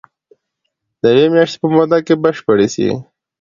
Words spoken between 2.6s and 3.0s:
سي.